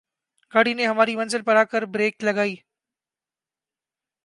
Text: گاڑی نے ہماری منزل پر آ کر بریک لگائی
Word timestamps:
گاڑی 0.53 0.73
نے 0.73 0.85
ہماری 0.87 1.15
منزل 1.15 1.41
پر 1.47 1.55
آ 1.55 1.63
کر 1.71 1.85
بریک 1.93 2.23
لگائی 2.23 2.55